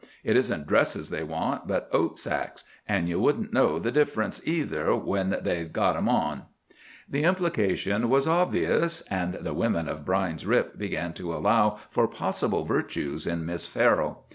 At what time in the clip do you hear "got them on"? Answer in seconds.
5.71-6.45